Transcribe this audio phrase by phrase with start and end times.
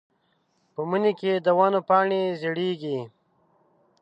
[0.73, 2.99] په مني کې د ونو پاڼې رژېږي.